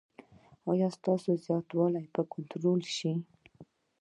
ایا 0.71 0.87
ستاسو 0.97 1.31
زیاتوالی 1.45 2.05
به 2.13 2.21
کنټرول 2.33 2.81
شي؟ 2.95 3.11